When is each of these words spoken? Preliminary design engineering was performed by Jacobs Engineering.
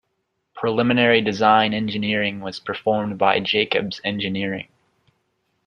Preliminary 0.55 1.21
design 1.21 1.75
engineering 1.75 2.39
was 2.41 2.59
performed 2.59 3.19
by 3.19 3.39
Jacobs 3.39 4.01
Engineering. 4.03 4.67